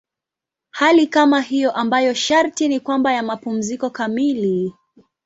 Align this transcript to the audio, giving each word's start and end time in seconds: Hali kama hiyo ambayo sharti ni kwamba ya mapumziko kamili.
Hali 0.69 1.07
kama 1.07 1.41
hiyo 1.41 1.71
ambayo 1.71 2.13
sharti 2.13 2.67
ni 2.67 2.79
kwamba 2.79 3.13
ya 3.13 3.23
mapumziko 3.23 3.89
kamili. 3.89 4.73